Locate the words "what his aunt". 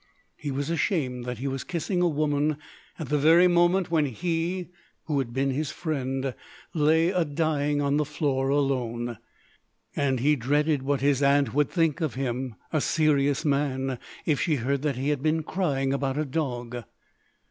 10.81-11.53